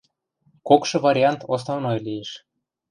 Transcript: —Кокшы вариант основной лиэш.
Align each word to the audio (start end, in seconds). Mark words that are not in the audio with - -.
—Кокшы 0.67 0.97
вариант 1.05 1.41
основной 1.55 1.97
лиэш. 2.05 2.31